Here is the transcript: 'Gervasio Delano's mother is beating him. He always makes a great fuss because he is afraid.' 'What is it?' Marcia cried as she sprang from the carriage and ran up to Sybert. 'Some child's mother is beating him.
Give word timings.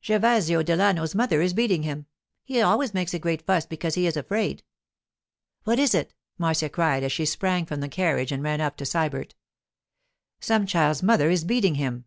'Gervasio 0.00 0.62
Delano's 0.62 1.14
mother 1.14 1.42
is 1.42 1.52
beating 1.52 1.82
him. 1.82 2.06
He 2.42 2.62
always 2.62 2.94
makes 2.94 3.12
a 3.12 3.18
great 3.18 3.42
fuss 3.44 3.66
because 3.66 3.96
he 3.96 4.06
is 4.06 4.16
afraid.' 4.16 4.62
'What 5.64 5.78
is 5.78 5.94
it?' 5.94 6.14
Marcia 6.38 6.70
cried 6.70 7.02
as 7.02 7.12
she 7.12 7.26
sprang 7.26 7.66
from 7.66 7.80
the 7.80 7.88
carriage 7.90 8.32
and 8.32 8.42
ran 8.42 8.62
up 8.62 8.78
to 8.78 8.86
Sybert. 8.86 9.34
'Some 10.40 10.64
child's 10.64 11.02
mother 11.02 11.28
is 11.28 11.44
beating 11.44 11.74
him. 11.74 12.06